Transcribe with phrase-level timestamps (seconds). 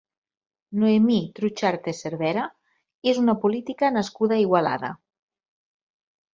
[0.83, 2.47] Noemí Trucharte Cervera
[3.13, 4.93] és una política nascuda a Igualada.